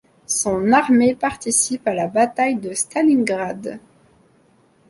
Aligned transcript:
Son 0.25 0.71
armée 0.71 1.13
participe 1.13 1.87
à 1.87 1.93
la 1.93 2.07
bataille 2.07 2.55
de 2.55 2.73
Stalingrad. 2.73 3.79